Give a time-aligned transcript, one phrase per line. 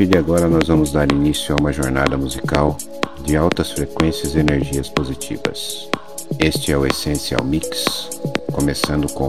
[0.00, 2.74] partir de agora nós vamos dar início a uma jornada musical
[3.22, 5.90] de altas frequências e energias positivas.
[6.38, 8.08] Este é o Essential Mix,
[8.50, 9.28] começando com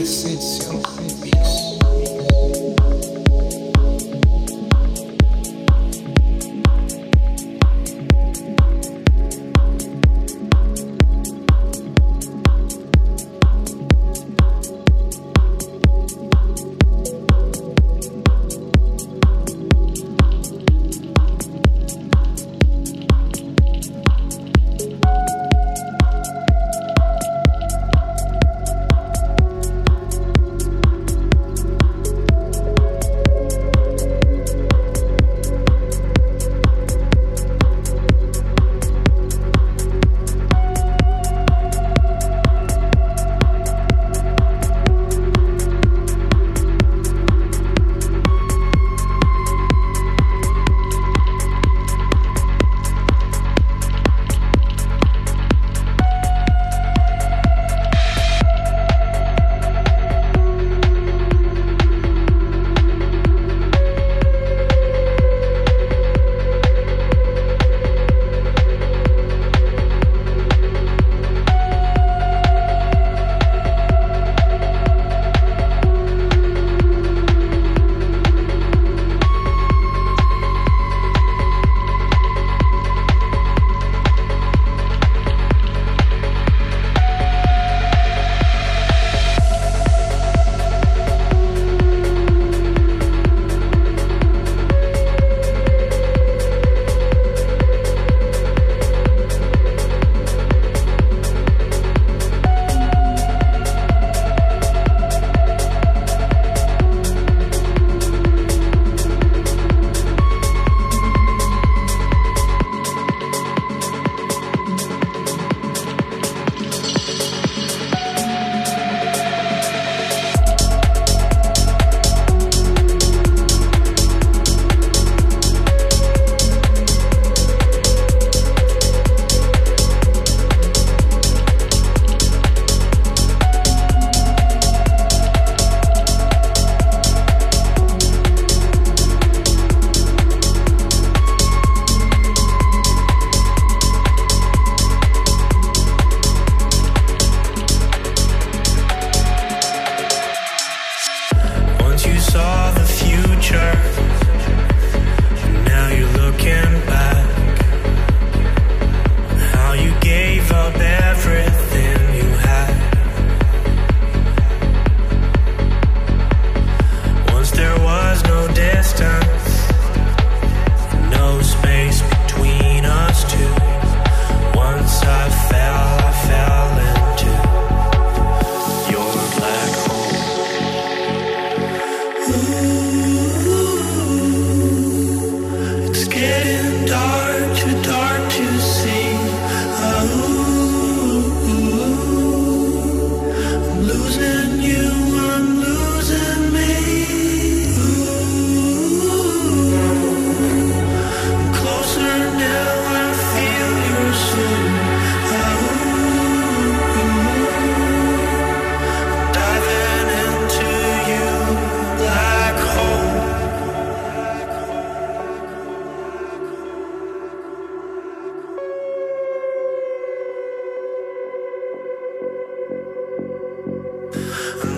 [0.00, 1.07] essência.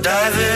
[0.03, 0.50] diving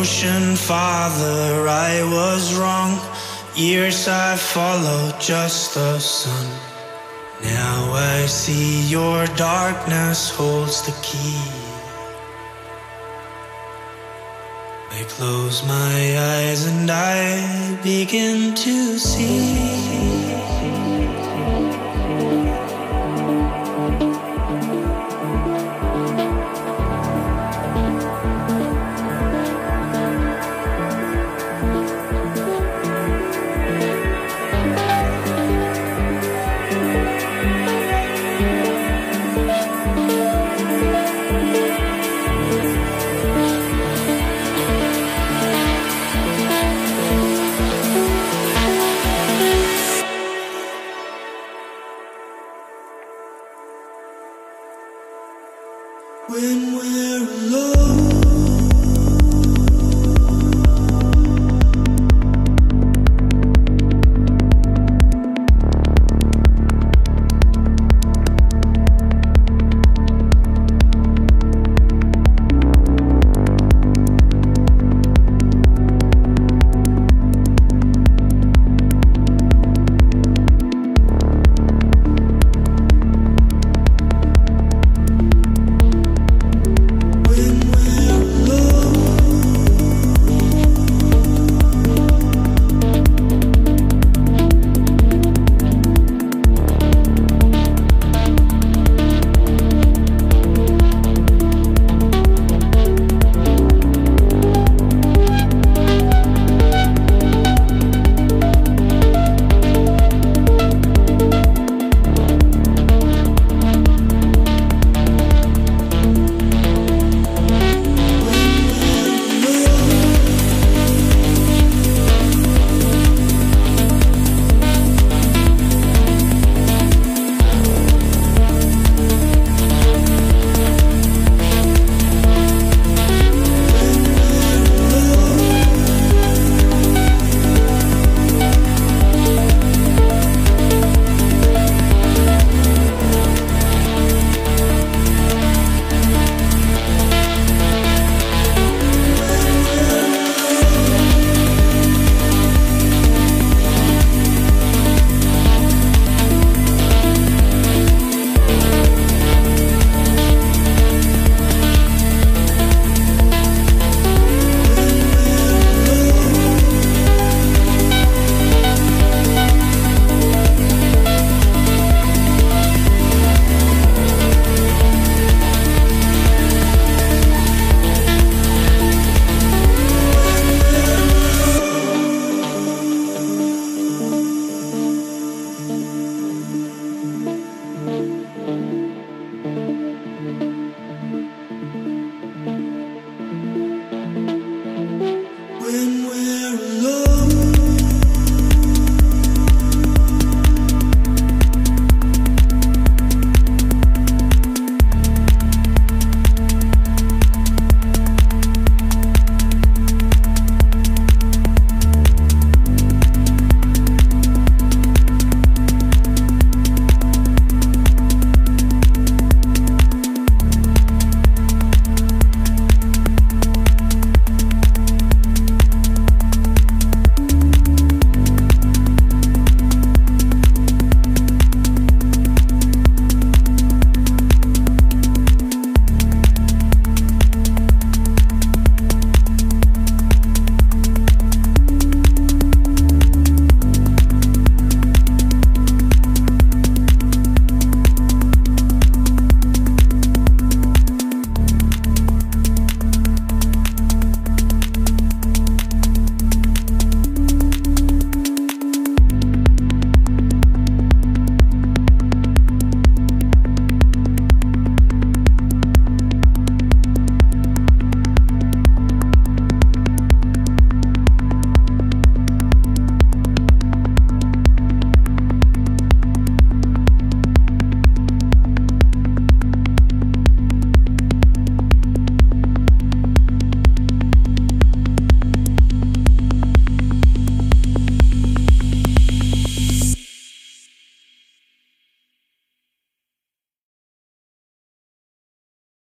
[0.00, 2.98] Ocean father, I was wrong.
[3.54, 6.46] Years I followed just the sun.
[7.42, 11.44] Now I see your darkness holds the key.
[14.90, 15.98] I close my
[16.32, 20.19] eyes and I begin to see.